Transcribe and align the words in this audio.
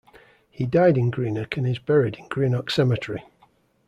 He 0.49 0.65
died 0.65 0.97
in 0.97 1.11
Greenock 1.11 1.57
and 1.57 1.67
is 1.67 1.77
buried 1.77 2.15
in 2.15 2.27
Greenock 2.27 2.71
Cemetery. 2.71 3.23